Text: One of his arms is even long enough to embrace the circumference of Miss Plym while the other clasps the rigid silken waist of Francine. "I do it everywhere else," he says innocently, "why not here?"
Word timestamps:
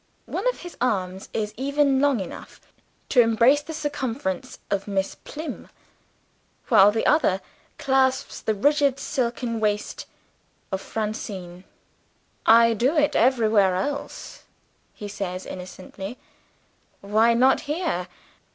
One 0.25 0.49
of 0.49 0.61
his 0.61 0.75
arms 0.81 1.29
is 1.31 1.53
even 1.57 2.01
long 2.01 2.21
enough 2.21 2.59
to 3.09 3.21
embrace 3.21 3.61
the 3.61 3.71
circumference 3.71 4.57
of 4.71 4.87
Miss 4.87 5.13
Plym 5.13 5.69
while 6.69 6.91
the 6.91 7.05
other 7.05 7.39
clasps 7.77 8.41
the 8.41 8.55
rigid 8.55 8.99
silken 8.99 9.59
waist 9.59 10.07
of 10.71 10.81
Francine. 10.81 11.65
"I 12.47 12.73
do 12.73 12.97
it 12.97 13.15
everywhere 13.15 13.75
else," 13.75 14.41
he 14.95 15.07
says 15.07 15.45
innocently, 15.45 16.17
"why 17.01 17.35
not 17.35 17.59
here?" 17.69 18.07